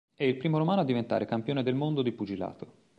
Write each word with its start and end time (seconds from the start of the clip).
È 0.15 0.23
il 0.23 0.35
primo 0.35 0.57
romano 0.57 0.81
a 0.81 0.83
diventare 0.83 1.25
campione 1.27 1.61
del 1.61 1.75
mondo 1.75 2.01
di 2.01 2.11
pugilato. 2.11 2.87